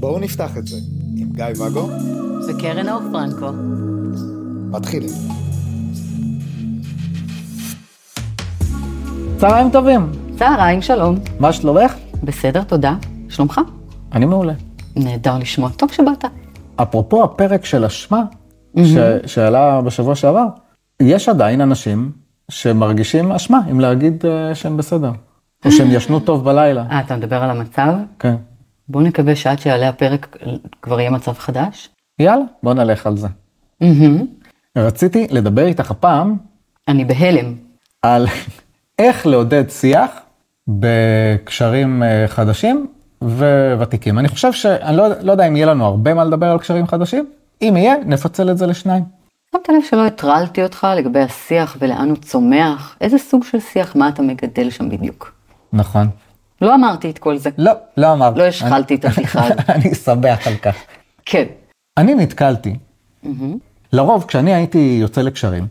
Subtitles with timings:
[0.00, 0.76] בואו נפתח את זה
[1.16, 1.88] עם גיא ואגו
[2.48, 3.50] וקרן אור פרנקו.
[4.70, 5.10] מתחילים.
[9.38, 11.18] צהריים טובים, צהריים, שלום.
[11.40, 11.94] מה שלומך?
[12.24, 12.94] בסדר, תודה.
[13.28, 13.60] שלומך?
[14.12, 14.54] אני מעולה.
[14.96, 15.70] נהדר לשמוע.
[15.70, 16.24] טוב שבאת.
[16.76, 18.24] אפרופו הפרק של אשמה,
[18.84, 18.96] ש...
[19.26, 20.46] שעלה בשבוע שעבר,
[21.00, 25.10] יש עדיין אנשים שמרגישים אשמה אם להגיד uh, שהם בסדר,
[25.64, 26.84] או שהם ישנו טוב בלילה.
[26.90, 27.94] אה, אתה מדבר על המצב?
[28.18, 28.34] כן.
[28.88, 30.36] בוא נקווה שעד שיעלה הפרק
[30.82, 31.88] כבר יהיה מצב חדש.
[32.18, 33.28] יאללה, בוא נלך על זה.
[34.76, 36.36] רציתי לדבר איתך הפעם
[36.88, 37.54] אני בהלם.
[38.02, 38.26] על
[38.98, 40.10] איך לעודד שיח
[40.68, 42.86] בקשרים אה, חדשים
[43.78, 44.18] וותיקים.
[44.18, 47.26] אני חושב שאני לא, לא יודע אם יהיה לנו הרבה מה לדבר על קשרים חדשים,
[47.62, 49.04] אם יהיה, נפצל את זה לשניים.
[49.52, 52.96] שמת לב שלא הטרלתי אותך לגבי השיח ולאן הוא צומח?
[53.00, 55.32] איזה סוג של שיח, מה אתה מגדל שם בדיוק?
[55.72, 56.08] נכון.
[56.60, 57.50] לא אמרתי את כל זה.
[57.58, 58.38] לא, לא אמרתי.
[58.38, 59.70] לא השחלתי את הבדיחה הזאת.
[59.74, 60.76] אני שמח על כך.
[61.26, 61.44] כן.
[61.98, 62.76] אני נתקלתי,
[63.92, 65.66] לרוב כשאני הייתי יוצא לקשרים,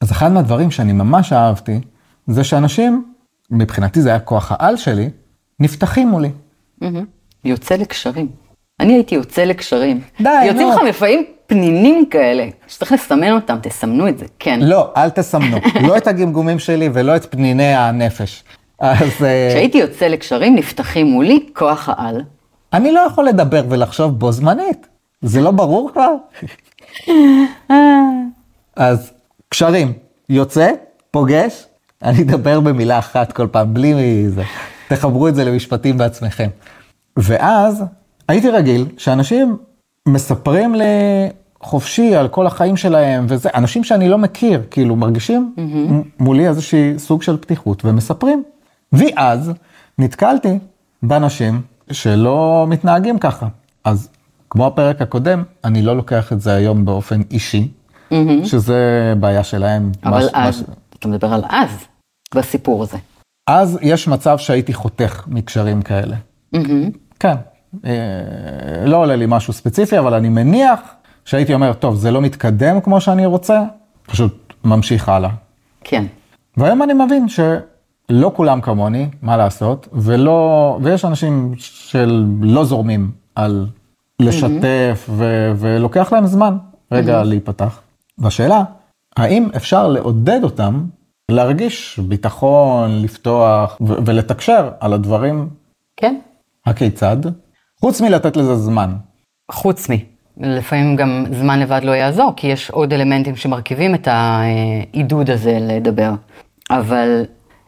[0.00, 1.80] אז אחד מהדברים שאני ממש אהבתי,
[2.26, 3.12] זה שאנשים,
[3.50, 5.10] מבחינתי זה היה כוח העל שלי,
[5.60, 6.30] נפתחים מולי.
[7.44, 8.28] יוצא לקשרים.
[8.80, 10.00] אני הייתי יוצא לקשרים.
[10.20, 10.74] די, יוצאים נו.
[10.74, 14.60] לך לפעמים פנינים כאלה, שצריך לסמן אותם, תסמנו את זה, כן.
[14.62, 15.56] לא, אל תסמנו,
[15.88, 18.44] לא את הגמגומים שלי ולא את פניני הנפש.
[18.78, 22.22] אז אה, כשהייתי יוצא לקשרים, נפתחים מולי כוח העל.
[22.72, 24.86] אני לא יכול לדבר ולחשוב בו זמנית,
[25.22, 26.14] זה לא ברור כבר?
[28.76, 29.12] אז
[29.48, 29.92] קשרים,
[30.28, 30.70] יוצא,
[31.10, 31.66] פוגש,
[32.02, 34.42] אני אדבר במילה אחת כל פעם, בלי זה.
[34.88, 36.48] תחברו את זה למשפטים בעצמכם.
[37.16, 37.84] ואז
[38.28, 39.56] הייתי רגיל שאנשים
[40.08, 40.84] מספרים לי
[41.62, 45.54] חופשי על כל החיים שלהם, וזה, אנשים שאני לא מכיר, כאילו מרגישים
[45.92, 48.42] מ- מולי איזושהי סוג של פתיחות ומספרים.
[48.92, 49.52] ואז
[49.98, 50.58] נתקלתי
[51.02, 53.48] באנשים שלא מתנהגים ככה.
[53.84, 54.08] אז
[54.50, 57.68] כמו הפרק הקודם, אני לא לוקח את זה היום באופן אישי,
[58.44, 58.78] שזה
[59.20, 59.92] בעיה שלהם.
[60.04, 60.62] אבל מה ש- מה אז, ש-
[60.98, 61.70] אתה מדבר על אז,
[62.34, 62.96] בסיפור הזה.
[63.50, 66.16] אז יש מצב שהייתי חותך מקשרים כאלה.
[67.20, 67.34] כן, אה,
[68.86, 70.80] לא עולה לי משהו ספציפי, אבל אני מניח
[71.24, 73.62] שהייתי אומר, טוב, זה לא מתקדם כמו שאני רוצה,
[74.06, 75.30] פשוט ממשיך הלאה.
[75.84, 76.04] כן.
[76.56, 83.66] והיום אני מבין שלא כולם כמוני, מה לעשות, ולא, ויש אנשים שלא זורמים על
[84.20, 86.56] לשתף, ו, ולוקח להם זמן
[86.92, 87.80] רגע להיפתח.
[88.18, 88.62] והשאלה,
[89.16, 90.84] האם אפשר לעודד אותם
[91.28, 95.48] להרגיש ביטחון, לפתוח ו- ולתקשר על הדברים
[95.96, 96.18] כן.
[96.66, 97.16] הכיצד,
[97.80, 98.90] חוץ מלתת לזה זמן.
[99.52, 99.94] חוץ מ...
[100.40, 106.10] לפעמים גם זמן לבד לא יעזור, כי יש עוד אלמנטים שמרכיבים את העידוד הזה לדבר.
[106.70, 107.24] אבל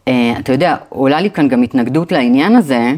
[0.09, 2.93] אה, אתה יודע, עולה לי כאן גם התנגדות לעניין הזה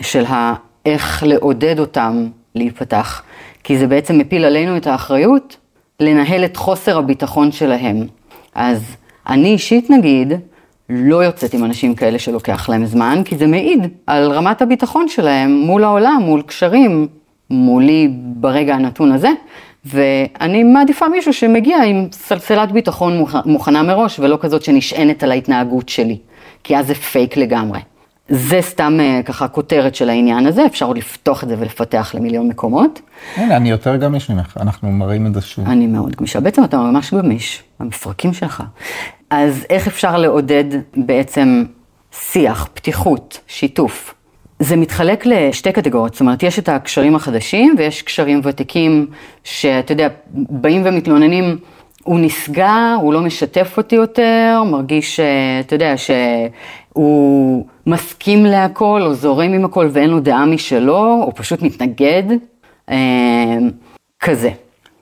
[0.00, 0.54] של ה-
[0.86, 3.22] איך לעודד אותם להיפתח.
[3.64, 5.56] כי זה בעצם מפיל עלינו את האחריות
[6.00, 8.06] לנהל את חוסר הביטחון שלהם.
[8.54, 8.96] אז
[9.28, 10.32] אני אישית נגיד,
[10.92, 15.50] לא יוצאת עם אנשים כאלה שלוקח להם זמן, כי זה מעיד על רמת הביטחון שלהם
[15.50, 17.08] מול העולם, מול קשרים,
[17.50, 19.28] מולי ברגע הנתון הזה,
[19.84, 25.88] ואני מעדיפה מישהו שמגיע עם סלסלת ביטחון מוכ- מוכנה מראש, ולא כזאת שנשענת על ההתנהגות
[25.88, 26.18] שלי,
[26.64, 27.80] כי אז זה פייק לגמרי.
[28.28, 32.48] זה סתם אה, ככה כותרת של העניין הזה, אפשר עוד לפתוח את זה ולפתח למיליון
[32.48, 33.00] מקומות.
[33.36, 35.68] הנה, אני יותר גמיש ממך, אנחנו מראים את זה שוב.
[35.68, 38.62] אני מאוד גמישה, בעצם אתה ממש גמיש, המפרקים שלך.
[39.30, 40.64] אז איך אפשר לעודד
[40.96, 41.64] בעצם
[42.12, 44.14] שיח, פתיחות, שיתוף?
[44.58, 49.06] זה מתחלק לשתי קטגוריות, זאת אומרת, יש את הקשרים החדשים ויש קשרים ותיקים
[49.44, 51.58] שאתה יודע, באים ומתלוננים,
[52.02, 59.14] הוא נסגר, הוא לא משתף אותי יותר, מרגיש, אה, אתה יודע, שהוא מסכים להכל או
[59.14, 62.24] זורם עם הכל ואין לו דעה משלו, או פשוט מתנגד,
[62.90, 63.58] אה,
[64.20, 64.50] כזה.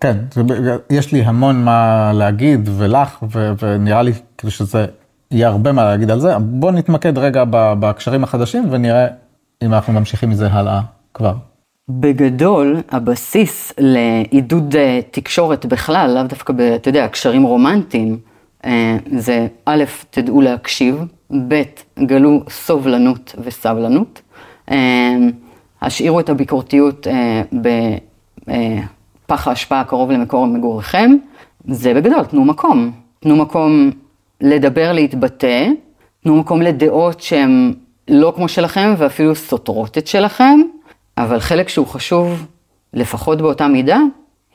[0.01, 0.43] כן, זה,
[0.91, 4.87] יש לי המון מה להגיד ולך, ו, ונראה לי כאילו שזה
[5.31, 6.39] יהיה הרבה מה להגיד על זה.
[6.39, 9.07] בוא נתמקד רגע ב- בקשרים החדשים ונראה
[9.63, 10.81] אם אנחנו ממשיכים מזה הלאה
[11.15, 11.35] כבר.
[11.89, 18.19] בגדול, הבסיס לעידוד אה, תקשורת בכלל, לאו דווקא, ב- אתה יודע, קשרים רומנטיים,
[18.65, 21.05] אה, זה א', תדעו להקשיב,
[21.49, 21.63] ב',
[21.99, 24.23] גלו סובלנות וסבלנות,
[24.71, 25.17] אה,
[25.83, 27.43] השאירו את הביקורתיות אה,
[29.29, 31.17] בפח האשפה הקרוב למקור מגוריכם,
[31.65, 32.91] זה בגדול, תנו מקום.
[33.21, 33.91] תנו מקום
[34.41, 35.69] לדבר, להתבטא,
[36.23, 37.75] תנו מקום לדעות שהן
[38.09, 40.61] לא כמו שלכם ואפילו סותרות את שלכם,
[41.19, 42.47] אבל חלק שהוא חשוב,
[42.95, 43.99] לפחות באותה מידה,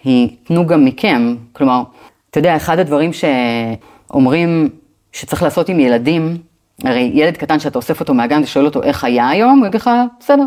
[0.03, 1.35] היא תנו גם מכם.
[1.51, 1.83] כלומר,
[2.29, 4.69] אתה יודע, אחד הדברים שאומרים
[5.11, 6.37] שצריך לעשות עם ילדים,
[6.83, 9.89] הרי ילד קטן שאתה אוסף אותו מהגן ושואל אותו איך היה היום, הוא יגיד לך,
[10.19, 10.45] בסדר.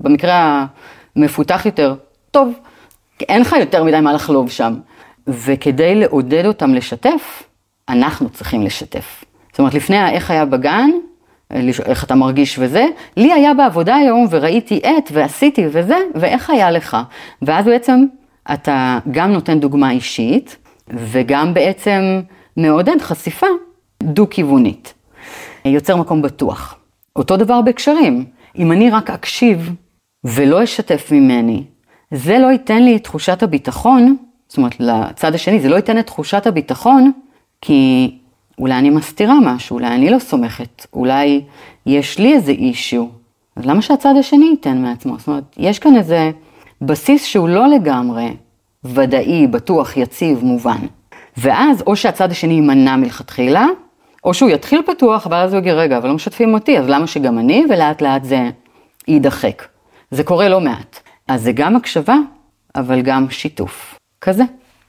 [0.00, 0.66] במקרה
[1.16, 1.94] המפותח יותר,
[2.30, 2.52] טוב.
[3.20, 4.74] אין לך יותר מדי מה לחלוב שם.
[5.26, 7.42] וכדי לעודד אותם לשתף,
[7.88, 9.24] אנחנו צריכים לשתף.
[9.50, 10.90] זאת אומרת, לפני איך היה בגן,
[11.86, 12.86] איך אתה מרגיש וזה,
[13.16, 16.96] לי היה בעבודה היום וראיתי את ועשיתי וזה, ואיך היה לך.
[17.42, 18.04] ואז בעצם
[18.52, 20.56] אתה גם נותן דוגמה אישית,
[20.88, 22.20] וגם בעצם
[22.56, 23.46] מעודד חשיפה
[24.02, 24.94] דו-כיוונית.
[25.64, 26.74] יוצר מקום בטוח.
[27.16, 28.24] אותו דבר בהקשרים.
[28.58, 29.72] אם אני רק אקשיב
[30.24, 31.64] ולא אשתף ממני,
[32.10, 34.16] זה לא ייתן לי את תחושת הביטחון,
[34.48, 37.12] זאת אומרת, לצד השני, זה לא ייתן את תחושת הביטחון,
[37.60, 38.10] כי
[38.58, 41.42] אולי אני מסתירה משהו, אולי אני לא סומכת, אולי
[41.86, 43.06] יש לי איזה אישיו,
[43.56, 45.18] אז למה שהצד השני ייתן מעצמו?
[45.18, 46.30] זאת אומרת, יש כאן איזה
[46.80, 48.36] בסיס שהוא לא לגמרי
[48.84, 50.78] ודאי, בטוח, יציב, מובן.
[51.36, 53.66] ואז או שהצד השני יימנע מלכתחילה,
[54.24, 57.06] או שהוא יתחיל פתוח, אבל אז הוא יגיד, רגע, אבל לא משתפים אותי, אז למה
[57.06, 58.50] שגם אני, ולאט לאט זה
[59.08, 59.62] יידחק.
[60.10, 61.00] זה קורה לא מעט.
[61.28, 62.16] אז זה גם הקשבה,
[62.74, 63.98] אבל גם שיתוף.
[64.20, 64.44] כזה.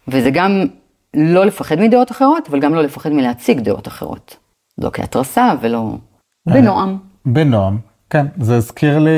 [0.07, 0.65] וזה גם
[1.13, 4.37] לא לפחד מדעות אחרות, אבל גם לא לפחד מלהציג דעות אחרות.
[4.77, 5.97] לא כהתרסה ולא...
[6.45, 6.97] בנועם.
[7.25, 7.77] בנועם,
[8.09, 8.25] כן.
[8.37, 9.11] זה הזכיר לי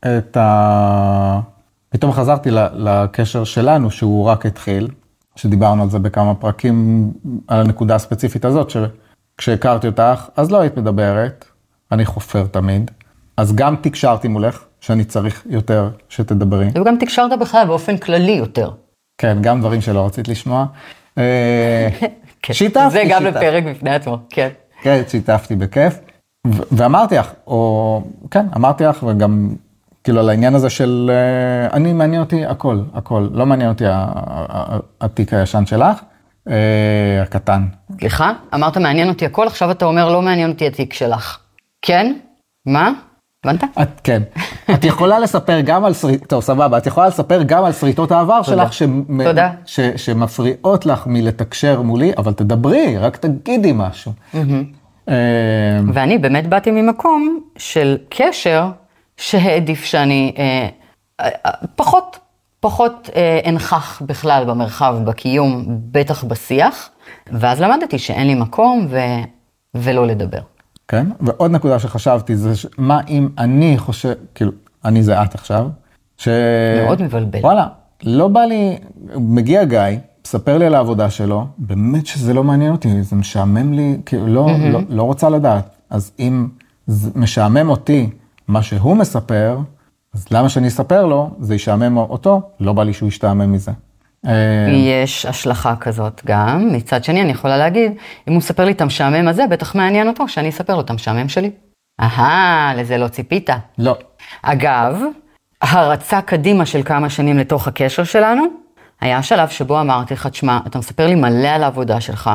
[0.00, 1.40] את ה...
[1.88, 4.88] פתאום חזרתי לקשר שלנו, שהוא רק התחיל,
[5.36, 7.10] שדיברנו על זה בכמה פרקים,
[7.48, 11.44] על הנקודה הספציפית הזאת, שכשהכרתי אותך, אז לא היית מדברת,
[11.92, 12.90] אני חופר תמיד,
[13.36, 16.68] אז גם תקשרתי מולך, שאני צריך יותר שתדברי.
[16.74, 18.70] וגם תקשרת בכלל באופן כללי יותר.
[19.18, 20.66] כן, גם דברים שלא רצית לשמוע.
[21.18, 21.88] אה,
[22.42, 24.48] כן, שיתפתי, זה גם לפרק בפני עצמו, כן.
[24.82, 25.98] כן, שיתפתי בכיף.
[26.46, 29.48] ואמרתי לך, או כן, אמרתי לך, וגם
[30.04, 33.84] כאילו על העניין הזה של, אה, אני מעניין אותי הכל, הכל, לא מעניין אותי
[35.00, 36.00] התיק הישן שלך,
[36.48, 37.66] אה, הקטן.
[37.98, 38.32] סליחה?
[38.54, 41.38] אמרת מעניין אותי הכל, עכשיו אתה אומר לא מעניין אותי התיק שלך.
[41.82, 42.14] כן?
[42.66, 42.92] מה?
[43.48, 43.64] הבנת?
[43.82, 44.22] את, כן.
[44.74, 48.42] את יכולה לספר גם על שריטות, טוב, סבבה, את יכולה לספר גם על שריטות העבר
[48.42, 49.24] שלך, שמ...
[49.24, 49.50] תודה.
[49.66, 49.80] ש...
[49.80, 54.12] שמפריעות לך מלתקשר מולי, אבל תדברי, רק תגידי משהו.
[55.08, 55.14] אה,
[55.92, 58.70] ואני באמת באתי ממקום של קשר
[59.16, 60.68] שהעדיף שאני אה,
[61.20, 62.18] אה, פחות,
[62.60, 63.10] פחות
[63.46, 66.90] אנכח בכלל במרחב, בקיום, בטח בשיח,
[67.32, 68.98] ואז למדתי שאין לי מקום ו...
[69.74, 70.40] ולא לדבר.
[70.88, 71.06] כן?
[71.20, 72.66] ועוד נקודה שחשבתי זה ש...
[72.78, 74.52] מה אם אני חושב, כאילו,
[74.84, 75.68] אני זה את עכשיו,
[76.16, 76.28] ש...
[76.84, 77.38] מאוד מבלבל.
[77.40, 77.66] וואלה,
[78.02, 78.78] לא בא לי,
[79.16, 79.80] מגיע גיא,
[80.26, 84.46] מספר לי על העבודה שלו, באמת שזה לא מעניין אותי, זה משעמם לי, כאילו, לא,
[84.48, 84.72] mm-hmm.
[84.72, 85.76] לא, לא רוצה לדעת.
[85.90, 86.48] אז אם
[87.14, 88.10] משעמם אותי
[88.48, 89.58] מה שהוא מספר,
[90.14, 93.72] אז למה שאני אספר לו, זה ישעמם אותו, לא בא לי שהוא ישתעמם מזה.
[94.26, 94.32] אה,
[94.70, 96.68] יש השלכה כזאת גם.
[96.72, 97.92] מצד שני, אני יכולה להגיד,
[98.28, 101.28] אם הוא מספר לי את המשעמם הזה, בטח מעניין אותו שאני אספר לו את המשעמם
[101.28, 101.50] שלי.
[102.00, 103.50] אהה, לזה לא ציפית.
[103.78, 103.96] לא.
[104.42, 105.02] אגב,
[105.62, 108.44] הרצה קדימה של כמה שנים לתוך הקשר שלנו,
[109.00, 112.30] היה שלב שבו אמרתי לך, תשמע, אתה מספר לי מלא על העבודה שלך,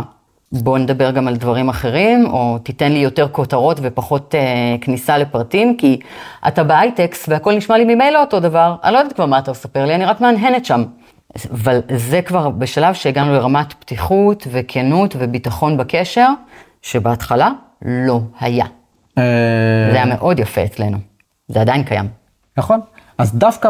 [0.52, 5.78] בוא נדבר גם על דברים אחרים, או תיתן לי יותר כותרות ופחות אה, כניסה לפרטים,
[5.78, 6.00] כי
[6.48, 9.86] אתה בהייטקס והכל נשמע לי ממילא אותו דבר, אני לא יודעת כבר מה אתה מספר
[9.86, 10.84] לי, אני רק מהנהנת שם.
[11.51, 16.28] אבל זה כבר בשלב שהגענו לרמת פתיחות וכנות וביטחון בקשר,
[16.81, 17.50] שבהתחלה
[17.81, 18.66] לא היה.
[19.18, 19.24] אה,
[19.92, 20.98] זה היה מאוד יפה אצלנו,
[21.48, 22.08] זה עדיין קיים.
[22.58, 22.79] נכון.
[23.17, 23.70] אז דווקא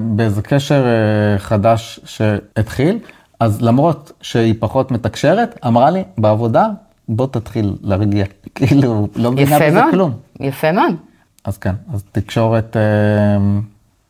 [0.00, 2.98] באיזה קשר אה, חדש שהתחיל,
[3.40, 6.66] אז למרות שהיא פחות מתקשרת, אמרה לי, בעבודה,
[7.08, 8.24] בוא תתחיל להרגיע.
[8.54, 10.12] כאילו, לא מבינה בזה כלום.
[10.40, 10.94] יפה מאוד.
[11.44, 12.76] אז כן, אז תקשורת...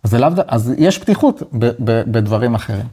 [0.04, 2.86] אז, לאו, אז יש פתיחות ב, ב, בדברים אחרים.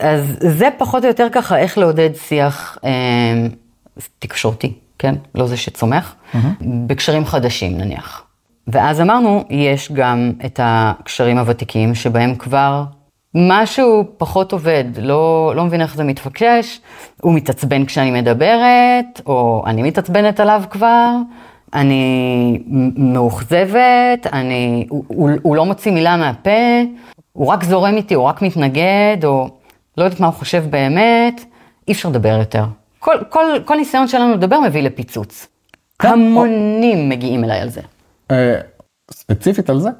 [0.00, 3.46] אז זה פחות או יותר ככה איך לעודד שיח אה,
[4.18, 5.14] תקשורתי, כן?
[5.34, 6.14] לא זה שצומח,
[6.86, 8.24] בקשרים חדשים נניח.
[8.68, 12.84] ואז אמרנו, יש גם את הקשרים הוותיקים שבהם כבר
[13.34, 16.80] משהו פחות עובד, לא, לא מבין איך זה מתפקשש,
[17.20, 21.16] הוא מתעצבן כשאני מדברת, או אני מתעצבנת עליו כבר,
[21.74, 22.58] אני
[22.96, 26.80] מאוכזבת, אני, הוא, הוא, הוא לא מוציא מילה מהפה,
[27.32, 29.48] הוא רק זורם איתי, הוא רק מתנגד, או
[29.98, 31.44] לא יודעת מה הוא חושב באמת,
[31.88, 32.64] אי אפשר לדבר יותר.
[32.98, 35.46] כל, כל, כל ניסיון שלנו לדבר מביא לפיצוץ.
[35.98, 36.08] כן.
[36.08, 37.08] המונים.
[37.08, 37.80] מגיעים אליי על זה.
[38.30, 38.60] אה,
[39.12, 39.90] ספציפית על זה?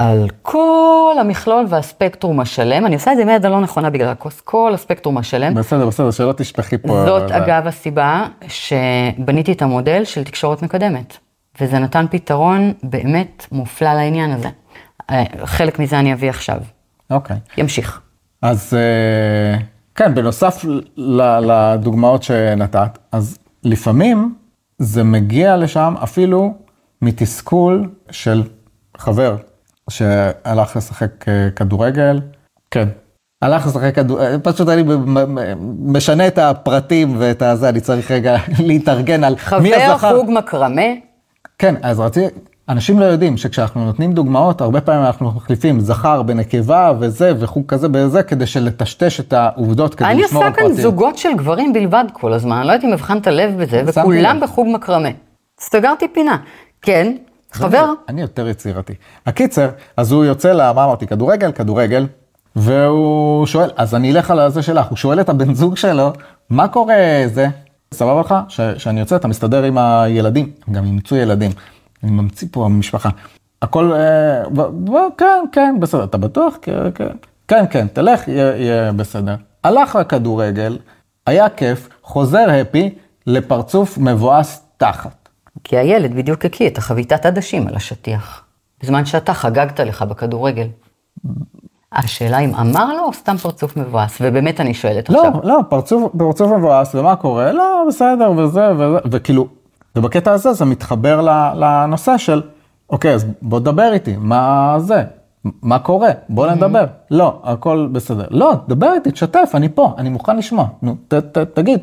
[0.00, 4.74] על כל המכלול והספקטרום השלם, אני עושה את זה מיד הלא נכונה בגלל הכוס, כל
[4.74, 5.54] הספקטרום השלם.
[5.54, 7.04] בסדר, בסדר, שלא תשפכי פה.
[7.06, 11.16] זאת אגב הסיבה שבניתי את המודל של תקשורת מקדמת,
[11.60, 14.48] וזה נתן פתרון באמת מופלא לעניין הזה.
[15.10, 16.58] אה, חלק מזה אני אביא עכשיו.
[17.10, 17.36] אוקיי.
[17.56, 18.00] ימשיך.
[18.42, 19.58] אז אה,
[19.94, 20.64] כן, בנוסף
[20.96, 24.34] לדוגמאות שנתת, אז לפעמים
[24.78, 26.54] זה מגיע לשם אפילו
[27.02, 28.42] מתסכול של
[28.96, 29.36] חבר
[29.90, 32.20] שהלך לשחק אה, כדורגל,
[32.70, 32.88] כן.
[33.42, 34.82] הלך לשחק כדורגל, פשוט אני
[35.78, 40.16] משנה את הפרטים ואת הזה, אני צריך רגע להתארגן על מי חבר הזכר.
[40.16, 40.82] חוג מקרמה,
[41.58, 42.34] כן, אז רציתי,
[42.68, 47.88] אנשים לא יודעים שכשאנחנו נותנים דוגמאות, הרבה פעמים אנחנו מחליפים זכר בנקבה וזה וחוג כזה
[47.88, 50.82] בזה, כדי שלטשטש את העובדות, כדי אני לשמור עושה על כאן פרטים.
[50.82, 54.40] זוגות של גברים בלבד כל הזמן, אני לא יודעת אם הבחנת לב בזה, וכולם.
[54.40, 55.08] בחוג מקרמה.
[55.60, 56.36] סגרתי פינה.
[56.82, 57.16] כן,
[57.52, 58.94] חבר, אני, אני יותר יצירתי.
[59.26, 60.72] הקיצר, אז הוא יוצא ל...
[60.72, 61.06] מה אמרתי?
[61.06, 61.52] כדורגל?
[61.52, 62.06] כדורגל.
[62.56, 66.12] והוא שואל, אז אני אלך על זה שלך, הוא שואל את הבן זוג שלו,
[66.50, 66.94] מה קורה
[67.26, 67.46] זה?
[67.94, 68.34] סבבה לך?
[68.78, 71.50] שאני יוצא, אתה מסתדר עם הילדים, גם אימצו ילדים.
[72.02, 73.08] אני ממציא פה משפחה.
[73.62, 74.42] הכל, אה,
[75.18, 76.56] כן, כן, בסדר, אתה בטוח?
[76.62, 77.08] כן, כן,
[77.48, 79.34] כן, כן, תלך, יהיה, יהיה בסדר.
[79.64, 80.78] הלך לכדורגל,
[81.26, 82.94] היה כיף, חוזר הפי
[83.26, 85.19] לפרצוף מבואס תחת.
[85.64, 88.44] כי הילד בדיוק הקיא את החביתת עדשים על השטיח,
[88.82, 90.66] בזמן שאתה חגגת לך בכדורגל.
[91.92, 95.40] השאלה אם אמר לו או סתם פרצוף מבואס, ובאמת אני שואלת לא, עכשיו.
[95.44, 97.52] לא, פרצוף, פרצוף מבואס, ומה קורה?
[97.52, 99.46] לא, בסדר, וזה, וזה, וכאילו,
[99.96, 101.20] ובקטע הזה זה מתחבר
[101.54, 102.42] לנושא של,
[102.90, 105.04] אוקיי, אז בוא תדבר איתי, מה זה?
[105.62, 106.10] מה קורה?
[106.28, 106.84] בוא נדבר.
[107.10, 108.26] לא, הכל בסדר.
[108.30, 110.66] לא, דבר איתי, תשתף, אני פה, אני מוכן לשמוע.
[110.82, 111.80] נו, ת, ת, תגיד,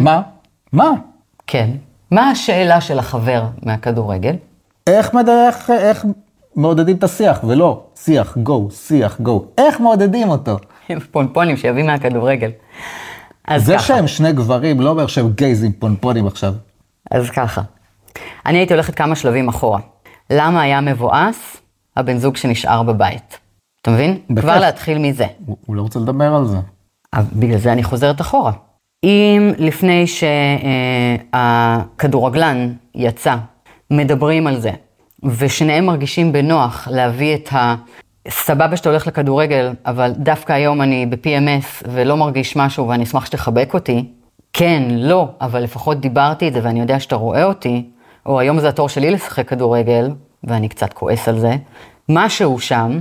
[0.00, 0.22] מה?
[0.72, 0.90] מה?
[1.46, 1.70] כן.
[2.12, 4.36] מה השאלה של החבר מהכדורגל?
[4.86, 5.28] איך, מד...
[5.70, 6.04] איך,
[6.56, 9.44] מעודדים את השיח, ולא שיח, גו, שיח, גו.
[9.58, 10.56] איך מעודדים אותו?
[11.10, 12.50] פונפונים שיביא מהכדורגל.
[13.48, 13.82] אז זה ככה.
[13.82, 16.54] שהם שני גברים לא אומר שהם גייזים פונפונים עכשיו.
[17.10, 17.62] אז ככה,
[18.46, 19.80] אני הייתי הולכת כמה שלבים אחורה.
[20.30, 21.56] למה היה מבואס
[21.96, 23.38] הבן זוג שנשאר בבית?
[23.82, 24.18] אתה מבין?
[24.30, 24.44] בכיף.
[24.44, 25.26] כבר להתחיל מזה.
[25.46, 26.58] הוא, הוא לא רוצה לדבר על זה.
[27.12, 28.52] אבל בגלל זה אני חוזרת אחורה.
[29.04, 30.04] אם לפני
[31.32, 33.36] שהכדורגלן יצא,
[33.90, 34.70] מדברים על זה,
[35.24, 37.74] ושניהם מרגישים בנוח להביא את ה...
[38.28, 43.74] סבבה שאתה הולך לכדורגל, אבל דווקא היום אני ב-PMS ולא מרגיש משהו ואני אשמח שתחבק
[43.74, 44.04] אותי,
[44.52, 47.90] כן, לא, אבל לפחות דיברתי את זה ואני יודע שאתה רואה אותי,
[48.26, 50.10] או היום זה התור שלי לשחק כדורגל,
[50.44, 51.56] ואני קצת כועס על זה,
[52.08, 53.00] משהו שם,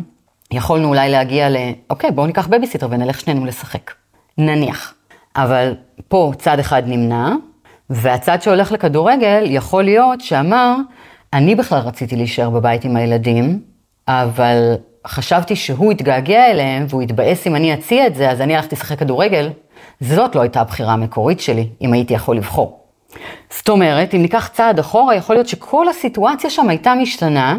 [0.51, 1.55] יכולנו אולי להגיע ל...
[1.89, 3.91] אוקיי, בואו ניקח בייביסיטר ונלך שנינו לשחק.
[4.37, 4.93] נניח.
[5.35, 5.75] אבל
[6.07, 7.33] פה צד אחד נמנע,
[7.89, 10.75] והצד שהולך לכדורגל יכול להיות שאמר,
[11.33, 13.59] אני בכלל רציתי להישאר בבית עם הילדים,
[14.07, 14.75] אבל
[15.07, 18.99] חשבתי שהוא יתגעגע אליהם והוא יתבאס אם אני אציע את זה, אז אני הלכתי לשחק
[18.99, 19.49] כדורגל.
[19.99, 22.81] זאת לא הייתה הבחירה המקורית שלי, אם הייתי יכול לבחור.
[23.49, 27.57] זאת אומרת, אם ניקח צעד אחורה, יכול להיות שכל הסיטואציה שם הייתה משתנה,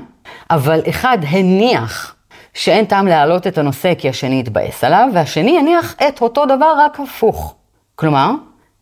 [0.50, 2.16] אבל אחד הניח
[2.54, 7.00] שאין טעם להעלות את הנושא כי השני יתבאס עליו, והשני הניח את אותו דבר רק
[7.00, 7.54] הפוך.
[8.02, 8.30] כלומר,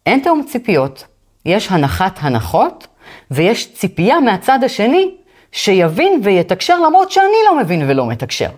[0.06, 1.06] אין תאום ציפיות,
[1.44, 2.86] יש הנחת הנחות,
[3.30, 5.14] ויש ציפייה מהצד השני
[5.52, 8.48] שיבין ויתקשר למרות שאני לא מבין ולא מתקשר.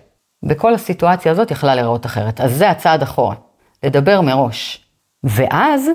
[0.43, 2.41] בכל הסיטואציה הזאת יכלה להיראות אחרת.
[2.41, 3.35] אז זה הצעד אחורה,
[3.83, 4.85] לדבר מראש.
[5.23, 5.89] ואז,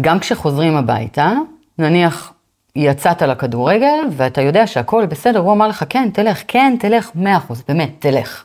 [0.00, 1.32] גם כשחוזרים הביתה,
[1.78, 2.32] נניח
[2.76, 7.62] יצאת לכדורגל ואתה יודע שהכל בסדר, הוא אמר לך כן, תלך, כן, תלך, מאה אחוז,
[7.68, 8.44] באמת, תלך.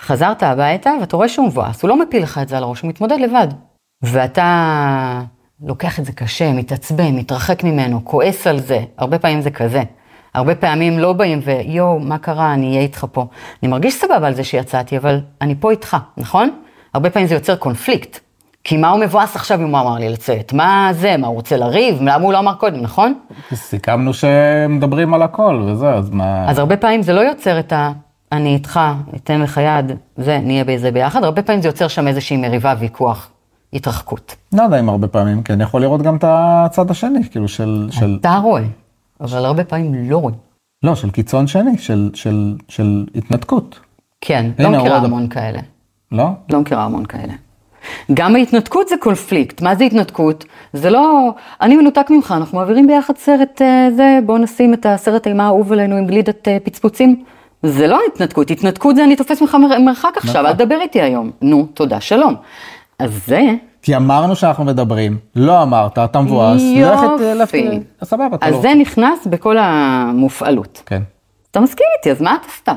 [0.00, 2.88] חזרת הביתה ואתה רואה שהוא מבואס, הוא לא מפיל לך את זה על הראש, הוא
[2.88, 3.48] מתמודד לבד.
[4.02, 5.20] ואתה
[5.66, 9.82] לוקח את זה קשה, מתעצבן, מתרחק ממנו, כועס על זה, הרבה פעמים זה כזה.
[10.34, 13.26] הרבה פעמים לא באים ויואו, מה קרה, אני אהיה איתך פה.
[13.62, 16.50] אני מרגיש סבבה על זה שיצאתי, אבל אני פה איתך, נכון?
[16.94, 18.20] הרבה פעמים זה יוצר קונפליקט.
[18.64, 20.52] כי מה הוא מבואס עכשיו אם הוא אמר לי לצאת?
[20.52, 21.16] מה זה?
[21.16, 21.98] מה, הוא רוצה לריב?
[22.00, 23.14] למה הוא לא אמר קודם, נכון?
[23.54, 26.50] סיכמנו שמדברים על הכל וזה, אז מה...
[26.50, 27.92] אז הרבה פעמים זה לא יוצר את ה...
[28.32, 28.80] אני איתך,
[29.16, 31.24] אתן לך יד, זה, נהיה בזה ביחד.
[31.24, 33.30] הרבה פעמים זה יוצר שם איזושהי מריבה, ויכוח,
[33.72, 34.36] התרחקות.
[34.52, 37.88] לא יודע אם הרבה פעמים, כי אני יכול לראות גם את הצד השני, כאילו של...
[37.90, 38.16] של...
[38.20, 38.62] אתה רואה,
[39.20, 40.36] אבל הרבה פעמים לא רואים.
[40.82, 43.80] לא, של קיצון שני, של, של, של התנתקות.
[44.20, 45.58] כן, לא מכירה המון כאלה.
[46.12, 46.24] לא?
[46.50, 47.32] לא מכירה המון כאלה.
[48.14, 49.62] גם ההתנתקות זה קונפליקט.
[49.62, 50.44] מה זה התנתקות?
[50.72, 55.26] זה לא, אני מנותק ממך, אנחנו מעבירים ביחד סרט אה, זה, בואו נשים את הסרט
[55.26, 57.24] אימה האהוב עלינו עם גלידת אה, פצפוצים.
[57.62, 60.46] זה לא התנתקות, התנתקות זה אני תופס ממך מר- מרחק עכשיו.
[60.46, 61.30] אל תדבר איתי היום.
[61.42, 62.34] נו, תודה, שלום.
[63.02, 63.40] אז זה,
[63.82, 66.62] כי אמרנו שאנחנו מדברים, לא אמרת, אתה מבואס.
[66.76, 67.00] לך
[67.40, 67.68] יופי.
[68.02, 68.60] את- סבבה, אתה אז לא...
[68.60, 70.82] זה נכנס בכל המופעלות.
[70.86, 71.02] כן.
[71.50, 72.74] אתה מסכים איתי, אז מה אתה סתם?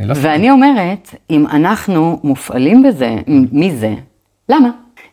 [0.00, 0.14] לא.
[0.16, 3.16] ואני אומרת, אם אנחנו מופעלים בזה,
[3.52, 3.94] מזה,
[4.48, 4.70] למה?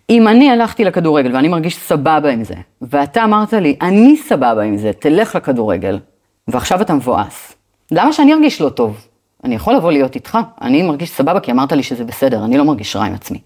[0.09, 4.77] אם אני הלכתי לכדורגל ואני מרגיש סבבה עם זה, ואתה אמרת לי, אני סבבה עם
[4.77, 5.99] זה, תלך לכדורגל,
[6.47, 7.53] ועכשיו אתה מבואס,
[7.91, 8.97] למה שאני ארגיש לא טוב?
[9.43, 12.65] אני יכול לבוא להיות איתך, אני מרגיש סבבה כי אמרת לי שזה בסדר, אני לא
[12.65, 13.39] מרגיש רע עם עצמי.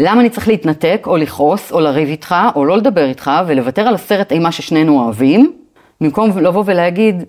[0.00, 3.94] למה אני צריך להתנתק, או לכעוס, או לריב איתך, או לא לדבר איתך, ולוותר על
[3.94, 5.52] הסרט אימה ששנינו אוהבים,
[6.00, 7.22] במקום לבוא ולהגיד,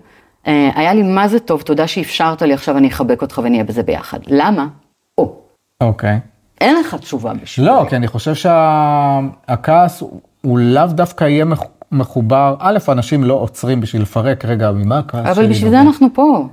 [0.46, 3.82] אה, היה לי מה זה טוב, תודה שאפשרת לי, עכשיו אני אחבק אותך ונהיה בזה
[3.82, 4.18] ביחד.
[4.26, 4.66] למה?
[5.18, 5.34] או,
[5.80, 6.18] אוקיי.
[6.60, 10.02] אין לך תשובה בשביל לא, כי אני חושב שהכעס
[10.42, 15.22] הוא לאו דווקא יהיה מח- מחובר, א', אנשים לא עוצרים בשביל לפרק, רגע, ממה הכעס
[15.22, 15.30] שלי?
[15.32, 16.46] אבל בשביל זה נובע?" אנחנו פה.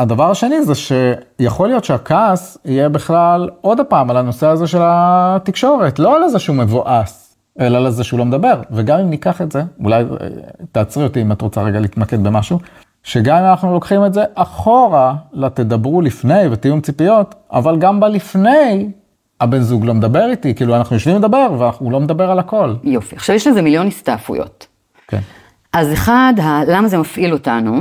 [0.00, 5.98] והדבר השני זה שיכול להיות שהכעס יהיה בכלל עוד פעם על הנושא הזה של התקשורת,
[5.98, 8.60] לא על איזה שהוא מבואס, אלא על איזה שהוא לא מדבר.
[8.70, 10.06] וגם אם ניקח את זה, אולי אה,
[10.72, 12.58] תעצרי אותי אם את רוצה רגע להתמקד במשהו,
[13.02, 18.90] שגם אם אנחנו לוקחים את זה אחורה לתדברו לפני ותיאום ציפיות, אבל גם בלפני,
[19.40, 22.74] הבן זוג לא מדבר איתי, כאילו אנחנו יושבים לדבר והוא לא מדבר על הכל.
[22.84, 23.16] יופי.
[23.16, 24.66] עכשיו יש לזה מיליון הסתעפויות.
[25.08, 25.20] כן.
[25.72, 27.80] אז אחד, ה- למה זה מפעיל אותנו,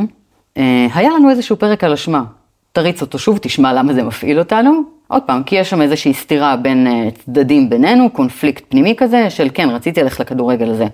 [0.93, 2.23] היה לנו איזשהו פרק על אשמה.
[2.71, 4.99] תריץ אותו שוב, תשמע למה זה מפעיל אותנו.
[5.07, 9.47] עוד פעם, כי יש שם איזושהי סתירה בין אה, צדדים בינינו, קונפליקט פנימי כזה, של
[9.53, 10.85] כן, רציתי ללכת לכדורגל הזה,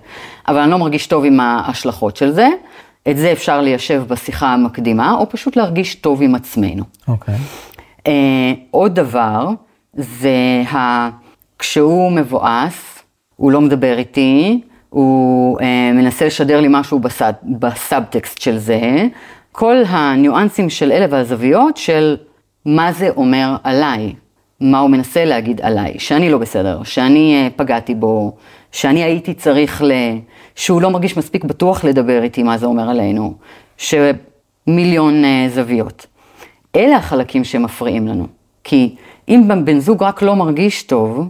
[0.48, 2.48] אבל אני לא מרגיש טוב עם ההשלכות של זה.
[3.08, 6.84] את זה אפשר ליישב בשיחה המקדימה, או פשוט להרגיש טוב עם עצמנו.
[7.08, 7.34] אוקיי.
[8.06, 9.48] אה, עוד דבר,
[9.94, 11.08] זה ה...
[11.58, 13.02] כשהוא מבואס,
[13.36, 19.06] הוא לא מדבר איתי, הוא אה, מנסה לשדר לי משהו בסד, בסאבטקסט של זה,
[19.58, 22.16] כל הניואנסים של אלה והזוויות של
[22.64, 24.14] מה זה אומר עליי,
[24.60, 28.36] מה הוא מנסה להגיד עליי, שאני לא בסדר, שאני אה, פגעתי בו,
[28.72, 29.92] שאני הייתי צריך ל...
[30.54, 33.34] שהוא לא מרגיש מספיק בטוח לדבר איתי מה זה אומר עלינו,
[33.76, 36.06] שמיליון אה, זוויות.
[36.76, 38.26] אלה החלקים שמפריעים לנו.
[38.64, 38.94] כי
[39.28, 41.28] אם בן זוג רק לא מרגיש טוב,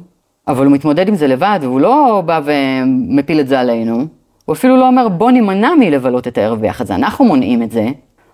[0.49, 4.06] אבל הוא מתמודד עם זה לבד, והוא לא בא ומפיל את זה עלינו,
[4.45, 7.87] הוא אפילו לא אומר בוא נימנע מלבלות את הערב ביחד, זה אנחנו מונעים את זה,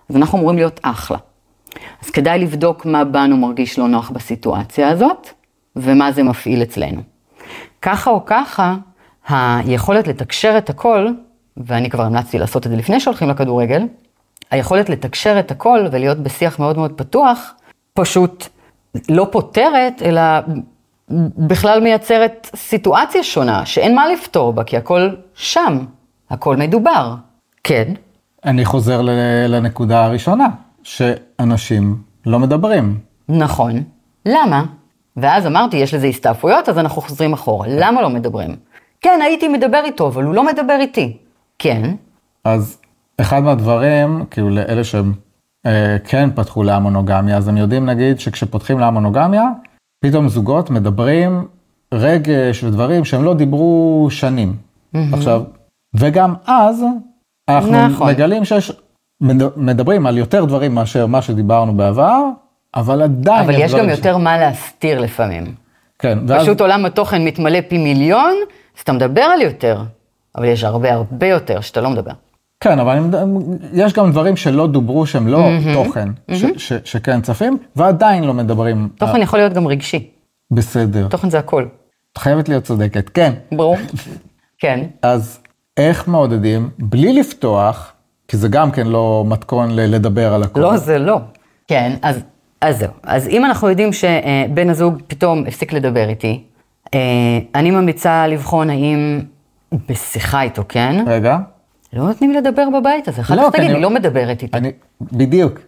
[0.09, 1.17] אז אנחנו אמורים להיות אחלה.
[2.03, 5.29] אז כדאי לבדוק מה בנו מרגיש לא נוח בסיטואציה הזאת,
[5.75, 7.01] ומה זה מפעיל אצלנו.
[7.81, 8.75] ככה או ככה,
[9.27, 11.07] היכולת לתקשר את הכל,
[11.57, 13.83] ואני כבר המלצתי לעשות את זה לפני שהולכים לכדורגל,
[14.51, 17.53] היכולת לתקשר את הכל ולהיות בשיח מאוד מאוד פתוח,
[17.93, 18.47] פשוט
[19.09, 20.21] לא פותרת, אלא
[21.37, 25.85] בכלל מייצרת סיטואציה שונה, שאין מה לפתור בה, כי הכל שם,
[26.29, 27.15] הכל מדובר.
[27.63, 27.93] כן,
[28.45, 29.01] אני חוזר
[29.47, 30.47] לנקודה הראשונה,
[30.83, 32.99] שאנשים לא מדברים.
[33.29, 33.83] נכון.
[34.25, 34.65] למה?
[35.17, 37.67] ואז אמרתי, יש לזה הסתעפויות, אז אנחנו חוזרים אחורה.
[37.69, 38.55] למה לא מדברים?
[39.01, 41.17] כן, הייתי מדבר איתו, אבל הוא לא מדבר איתי.
[41.59, 41.95] כן,
[42.43, 42.77] אז
[43.21, 45.13] אחד מהדברים, כאילו לאלה שהם
[45.65, 49.43] אה, כן פתחו להמונוגמיה, אז הם יודעים נגיד שכשפותחים להמונוגמיה,
[50.05, 51.47] פתאום זוגות מדברים
[51.93, 54.55] רגש ודברים שהם לא דיברו שנים.
[55.13, 55.43] עכשיו,
[55.93, 56.83] וגם אז
[57.55, 58.09] אנחנו נכון.
[58.09, 58.71] מגלים שיש,
[59.21, 62.19] מד- מדברים על יותר דברים מאשר מה שדיברנו בעבר,
[62.75, 65.55] אבל עדיין אבל יש דברים גם ש- יותר מה להסתיר לפעמים.
[65.99, 68.33] כן, ואז, פשוט עולם התוכן מתמלא פי מיליון,
[68.77, 69.81] אז אתה מדבר על יותר,
[70.35, 72.11] אבל יש הרבה הרבה יותר שאתה לא מדבר.
[72.59, 72.99] כן, אבל
[73.73, 78.89] יש גם דברים שלא דוברו שהם לא תוכן, ש, ש, שכן צפים, ועדיין לא מדברים.
[78.97, 80.09] תוכן יכול להיות גם רגשי,
[80.51, 81.07] בסדר.
[81.07, 81.65] תוכן זה הכל.
[82.13, 83.33] את חייבת להיות צודקת, כן.
[83.51, 83.75] ברור?
[84.61, 84.79] כן.
[85.01, 85.39] אז
[85.77, 87.91] איך מעודדים, בלי לפתוח,
[88.27, 90.59] כי זה גם כן לא מתכון לדבר על הכל.
[90.59, 91.19] לא, זה לא.
[91.67, 92.19] כן, אז,
[92.61, 92.91] אז זהו.
[93.03, 96.43] אז אם אנחנו יודעים שבן הזוג פתאום הפסיק לדבר איתי,
[96.93, 96.99] אה,
[97.55, 99.19] אני ממליצה לבחון האם
[99.89, 101.03] בשיחה איתו, כן?
[101.07, 101.37] רגע,
[101.93, 103.21] לא נותנים לדבר בבית הזה.
[103.21, 104.57] אחר לא, כך תגיד, אני- היא לא מדברת איתי.
[104.57, 105.59] אני, בדיוק,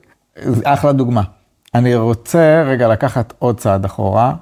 [0.63, 1.21] אחלה דוגמה.
[1.75, 4.33] אני רוצה רגע לקחת עוד צעד אחורה,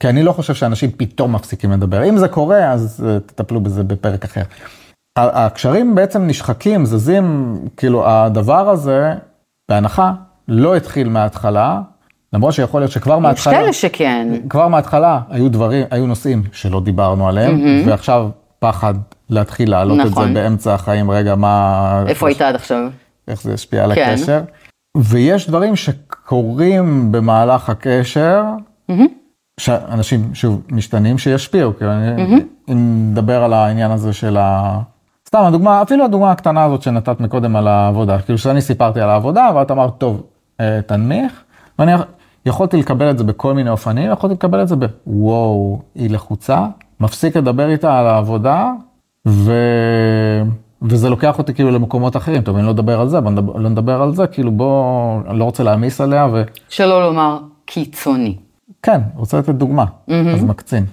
[0.00, 2.04] כי אני לא חושב שאנשים פתאום מפסיקים לדבר.
[2.08, 4.42] אם זה קורה, אז אה, תטפלו בזה בפרק אחר.
[5.32, 9.14] הקשרים בעצם נשחקים, זזים, כאילו הדבר הזה,
[9.68, 10.12] בהנחה,
[10.48, 11.80] לא התחיל מההתחלה,
[12.32, 13.54] למרות שיכול להיות שכבר יש מההתחלה...
[13.54, 14.28] כאלה שכן.
[14.48, 18.28] כבר מההתחלה היו דברים, היו נושאים שלא דיברנו עליהם, ועכשיו
[18.58, 18.94] פחד
[19.30, 20.28] להתחיל להעלות את נכון.
[20.28, 22.04] זה באמצע החיים, רגע, מה...
[22.08, 22.88] איפה היית עד עכשיו?
[23.28, 24.10] איך זה ישפיע על כן.
[24.14, 24.40] הקשר.
[24.96, 28.42] ויש דברים שקורים במהלך הקשר,
[29.60, 34.78] שאנשים, שוב, משתנים שישפיעו, כאילו, אני- אם נדבר על העניין הזה של ה...
[35.30, 39.50] סתם, הדוגמה, אפילו הדוגמה הקטנה הזאת שנתת מקודם על העבודה, כאילו שאני סיפרתי על העבודה,
[39.54, 40.22] ואת אמרת, טוב,
[40.60, 41.42] אה, תנמיך,
[41.78, 41.92] ואני
[42.46, 46.66] יכולתי לקבל את זה בכל מיני אופנים, יכולתי לקבל את זה בוואו, היא לחוצה,
[47.00, 48.72] מפסיק לדבר איתה על העבודה,
[49.28, 49.52] ו...
[50.82, 53.68] וזה לוקח אותי כאילו למקומות אחרים, טוב, אני לא אדבר על זה, בוא נדבר, לא
[53.68, 56.42] נדבר על זה, כאילו בוא, אני לא רוצה להעמיס עליה, ו...
[56.68, 58.36] שלא לומר קיצוני.
[58.82, 60.84] כן, רוצה לתת דוגמה, אז מקצין.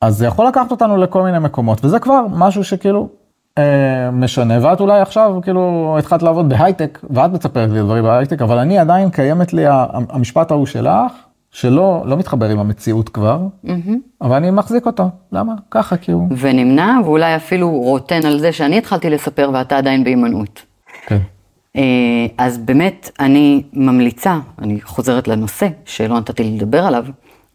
[0.00, 3.08] אז זה יכול לקחת אותנו לכל מיני מקומות, וזה כבר משהו שכאילו
[4.12, 8.78] משנה, ואת אולי עכשיו כאילו התחלת לעבוד בהייטק, ואת מספרת לי דברים בהייטק, אבל אני
[8.78, 9.64] עדיין קיימת לי
[10.08, 11.12] המשפט ההוא שלך,
[11.50, 13.40] שלא לא מתחבר עם המציאות כבר,
[14.20, 15.10] אבל אני מחזיק אותו.
[15.32, 15.52] למה?
[15.70, 16.28] ככה, כי הוא...
[16.38, 20.62] ונמנע, ואולי אפילו רוטן על זה שאני התחלתי לספר ואתה עדיין בהימנעות.
[21.06, 21.18] כן.
[21.76, 21.82] אה,
[22.38, 27.04] אז באמת, אני ממליצה, אני חוזרת לנושא שלא נתתי לדבר עליו.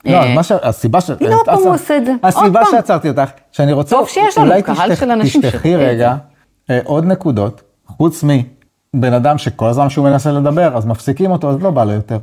[0.05, 0.51] לא, אה, אז מה ש...
[0.51, 1.09] הסיבה ש...
[1.09, 2.13] הנה, עוד פעם הוא עושה את זה.
[2.23, 2.61] הסיבה.
[2.71, 3.95] שעצרתי אותך, שאני רוצה...
[3.95, 6.15] טוב שיש לנו אולי קהל של אנשים תשתחי שרואה את רגע
[6.69, 11.63] אה, עוד נקודות, חוץ מבן אדם שכל הזמן שהוא מנסה לדבר, אז מפסיקים אותו, אז
[11.63, 12.17] לא בא לו יותר.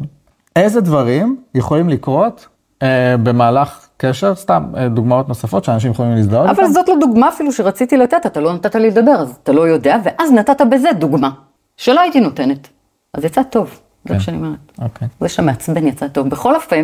[0.57, 2.47] איזה דברים יכולים לקרות
[2.83, 6.73] אה, במהלך קשר, סתם אה, דוגמאות נוספות שאנשים יכולים להזדהות אבל איתן?
[6.73, 9.97] זאת לא דוגמה אפילו שרציתי לתת, אתה לא נתת לי לדבר, אז אתה לא יודע,
[10.05, 11.31] ואז נתת בזה דוגמה,
[11.77, 12.69] שלא הייתי נותנת.
[13.15, 14.15] אז יצא טוב, זה כן.
[14.15, 14.73] מה שאני אומרת.
[14.83, 15.09] אוקיי.
[15.21, 16.29] זה שמעצבן יצא טוב.
[16.29, 16.83] בכל אופן,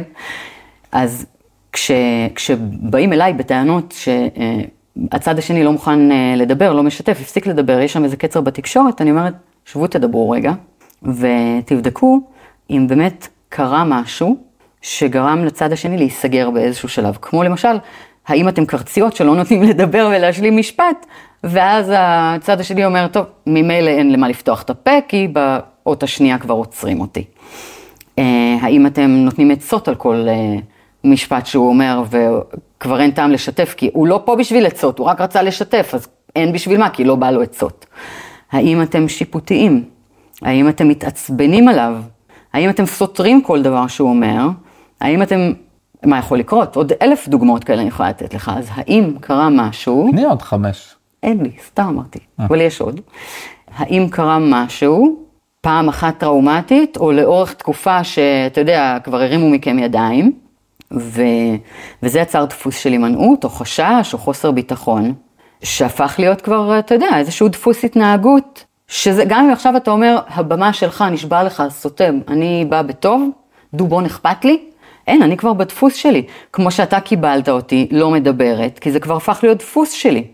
[0.92, 1.26] אז
[1.72, 1.90] כש,
[2.34, 8.04] כשבאים אליי בטענות שהצד השני לא מוכן אה, לדבר, לא משתף, הפסיק לדבר, יש שם
[8.04, 10.52] איזה קצר בתקשורת, אני אומרת, שבו תדברו רגע,
[11.02, 12.20] ותבדקו
[12.70, 14.36] אם באמת קרה משהו
[14.82, 17.18] שגרם לצד השני להיסגר באיזשהו שלב.
[17.22, 17.76] כמו למשל,
[18.26, 21.06] האם אתם קרציות שלא נותנים לדבר ולהשלים משפט,
[21.44, 26.54] ואז הצד השני אומר, טוב, ממילא אין למה לפתוח את הפה, כי באות השנייה כבר
[26.54, 27.24] עוצרים אותי.
[28.18, 30.56] אה, האם אתם נותנים עצות על כל אה,
[31.04, 35.20] משפט שהוא אומר, וכבר אין טעם לשתף, כי הוא לא פה בשביל עצות, הוא רק
[35.20, 37.86] רצה לשתף, אז אין בשביל מה, כי לא בא לו עצות.
[38.52, 39.84] האם אתם שיפוטיים?
[40.42, 41.96] האם אתם מתעצבנים עליו?
[42.52, 44.48] האם אתם סותרים כל דבר שהוא אומר?
[45.00, 45.52] האם אתם,
[46.04, 46.76] מה יכול לקרות?
[46.76, 50.08] עוד אלף דוגמאות כאלה אני יכולה לתת לך, אז האם קרה משהו?
[50.10, 50.94] תני עוד חמש.
[51.22, 53.00] אין לי, סתם אמרתי, אבל יש עוד.
[53.76, 55.16] האם קרה משהו,
[55.60, 60.32] פעם אחת טראומטית, או לאורך תקופה שאתה יודע, כבר הרימו מכם ידיים,
[60.98, 61.22] ו...
[62.02, 65.14] וזה יצר דפוס של הימנעות, או חשש, או חוסר ביטחון,
[65.62, 70.72] שהפך להיות כבר, אתה יודע, איזשהו דפוס התנהגות, שזה, גם אם עכשיו אתה אומר, הבמה
[70.72, 73.30] שלך נשבע לך, סותם, אני באה בטוב,
[73.74, 74.58] דובון אכפת לי,
[75.06, 76.22] אין, אני כבר בדפוס שלי.
[76.52, 80.24] כמו שאתה קיבלת אותי, לא מדברת, כי זה כבר הפך להיות דפוס שלי.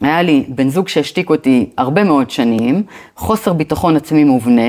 [0.00, 2.82] היה לי בן זוג שהשתיק אותי הרבה מאוד שנים,
[3.16, 4.68] חוסר ביטחון עצמי מובנה,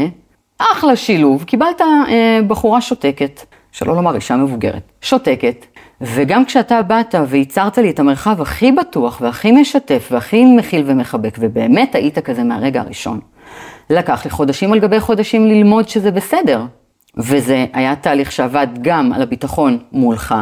[0.57, 5.65] אחלה שילוב, קיבלת אה, בחורה שותקת, שלא לומר אישה מבוגרת, שותקת,
[6.01, 11.95] וגם כשאתה באת וייצרת לי את המרחב הכי בטוח והכי משתף והכי מכיל ומחבק, ובאמת
[11.95, 13.19] היית כזה מהרגע הראשון,
[13.89, 16.65] לקח לי חודשים על גבי חודשים ללמוד שזה בסדר.
[17.17, 20.35] וזה היה תהליך שעבד גם על הביטחון מולך,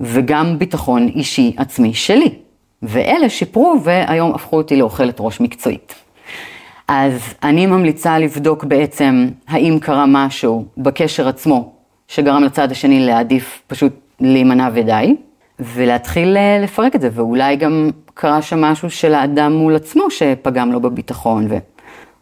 [0.00, 2.34] וגם ביטחון אישי עצמי שלי.
[2.82, 5.94] ואלה שיפרו והיום הפכו אותי לאוכלת ראש מקצועית.
[6.88, 11.72] אז אני ממליצה לבדוק בעצם האם קרה משהו בקשר עצמו
[12.10, 15.16] שגרם לצד השני להעדיף פשוט להימנע ודי,
[15.58, 20.72] ולהתחיל אה, לפרק את זה, ואולי גם קרה שם משהו של האדם מול עצמו שפגם
[20.72, 21.48] לו בביטחון,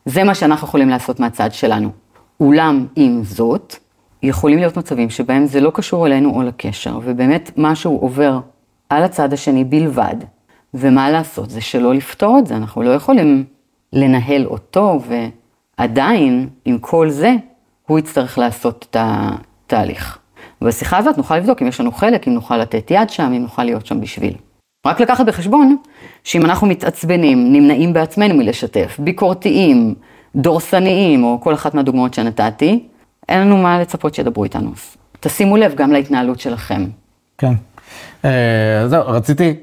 [0.06, 1.90] וזה מה שאנחנו יכולים לעשות מהצד שלנו.
[2.40, 3.76] אולם עם זאת,
[4.22, 8.40] יכולים להיות מצבים שבהם זה לא קשור אלינו או לקשר, ובאמת משהו עובר
[8.88, 10.16] על הצד השני בלבד,
[10.74, 11.50] ומה לעשות?
[11.50, 13.44] זה שלא לפתור את זה, אנחנו לא יכולים
[13.92, 15.00] לנהל אותו,
[15.78, 17.34] ועדיין, עם כל זה,
[17.86, 18.96] הוא יצטרך לעשות את
[19.68, 20.18] התהליך.
[20.62, 23.64] בשיחה הזאת נוכל לבדוק אם יש לנו חלק, אם נוכל לתת יד שם, אם נוכל
[23.64, 24.34] להיות שם בשביל.
[24.86, 25.76] רק לקחת בחשבון
[26.24, 29.94] שאם אנחנו מתעצבנים, נמנעים בעצמנו מלשתף, ביקורתיים,
[30.36, 32.88] דורסניים, או כל אחת מהדוגמאות שנתתי,
[33.28, 34.70] אין לנו מה לצפות שידברו איתנו.
[35.20, 36.86] תשימו לב גם להתנהלות שלכם.
[37.38, 37.52] כן.
[38.24, 39.54] אה, זהו, רציתי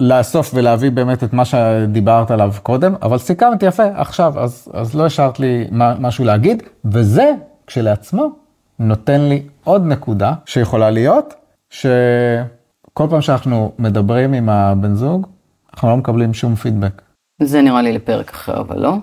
[0.00, 5.06] לאסוף ולהביא באמת את מה שדיברת עליו קודם, אבל סיכמת יפה עכשיו, אז, אז לא
[5.06, 7.30] השארת לי משהו להגיד, וזה
[7.66, 8.41] כשלעצמו
[8.78, 11.34] נותן לי עוד נקודה שיכולה להיות,
[11.70, 15.26] שכל פעם שאנחנו מדברים עם הבן זוג,
[15.74, 17.02] אנחנו לא מקבלים שום פידבק.
[17.42, 18.94] זה נראה לי לפרק אחר, אבל לא?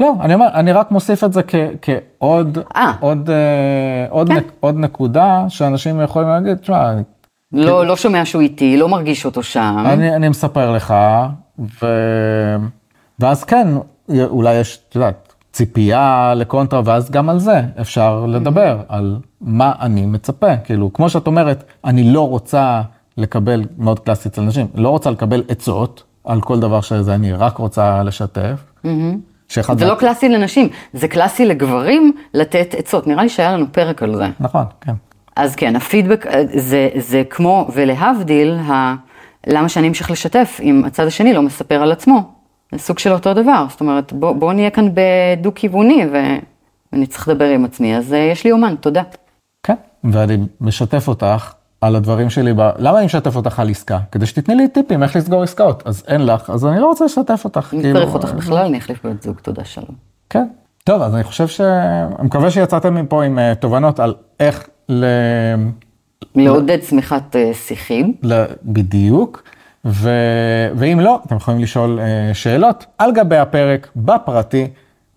[0.00, 2.92] לא, אני אומר, אני רק מוסיף את זה כ, כעוד אה.
[3.00, 4.34] עוד, אה, עוד, כן.
[4.34, 6.92] נק, עוד נקודה שאנשים יכולים להגיד, תשמע,
[7.52, 9.84] לא, לא שומע שהוא איתי, לא מרגיש אותו שם.
[9.86, 10.94] אני, אני מספר לך,
[11.58, 11.86] ו...
[13.18, 13.68] ואז כן,
[14.10, 20.06] אולי יש, את יודעת, ציפייה לקונטרה, ואז גם על זה אפשר לדבר, על מה אני
[20.06, 20.56] מצפה.
[20.56, 22.82] כאילו, כמו שאת אומרת, אני לא רוצה
[23.16, 27.56] לקבל, מאוד קלאסי אצל נשים, לא רוצה לקבל עצות על כל דבר שזה, אני רק
[27.56, 28.64] רוצה לשתף.
[29.48, 33.06] שאחד זה מה- לא קלאסי לנשים, זה קלאסי לגברים לתת עצות.
[33.06, 34.26] נראה לי שהיה לנו פרק על זה.
[34.40, 34.92] נכון, כן.
[35.36, 38.94] אז כן, הפידבק אה, זה, זה כמו, ולהבדיל, ה...
[39.46, 42.30] למה שאני אמשיך לשתף אם הצד השני לא מספר על עצמו?
[42.72, 47.44] זה סוג של אותו דבר, זאת אומרת, בוא, בוא נהיה כאן בדו-כיווני ואני צריך לדבר
[47.44, 49.02] עם עצמי, אז אה, יש לי אומן, תודה.
[49.62, 52.60] כן, ואני משתף אותך על הדברים שלי, ב...
[52.78, 53.98] למה אני משתף אותך על עסקה?
[54.12, 55.82] כדי שתתני לי טיפים איך לסגור עסקאות.
[55.86, 57.74] אז אין לך, אז אני לא רוצה לשתף אותך.
[57.74, 59.94] אם כאילו, צריך אותך בכלל, אני אחליף בת זוג, תודה, שלום.
[60.30, 60.46] כן.
[60.84, 61.60] טוב, אז אני חושב ש...
[61.60, 65.04] אני מקווה שיצאתם מפה עם אה, תובנות על איך ל...
[66.34, 68.14] לעודד צמיחת אה, שיחים.
[68.22, 69.42] ל- בדיוק,
[69.84, 70.10] ו...
[70.76, 74.68] ואם לא, אתם יכולים לשאול אה, שאלות על גבי הפרק, בפרטי,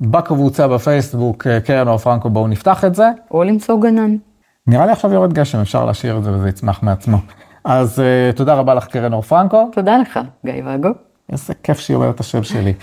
[0.02, 3.10] בקבוצה בפייסבוק, אה, קרן אור פרנקו, בואו נפתח את זה.
[3.32, 4.16] או למצוא גנן.
[4.68, 7.18] נראה לי עכשיו יורד גשם, אפשר להשאיר את זה וזה יצמח מעצמו.
[7.64, 10.90] אז אה, תודה רבה לך, קרן אור פרנקו, תודה לך, גיא ואגו.
[11.32, 12.74] איזה כיף שהיא אומרת את השם שלי.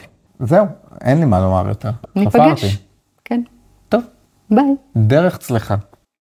[0.41, 0.67] זהו,
[1.01, 1.91] אין לי מה לומר יותר.
[2.17, 2.79] ניפגש.
[3.25, 3.43] כן.
[3.89, 4.03] טוב,
[4.51, 4.75] ביי.
[4.97, 5.75] דרך צלחה.